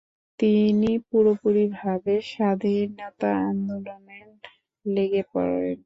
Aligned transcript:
তিনি 0.39 0.91
পুরোপুরিভাবে 1.07 2.13
স্বাধীনতা 2.31 3.29
আন্দোলনে 3.47 4.19
লেগে 4.85 5.23
পড়েন। 5.31 5.65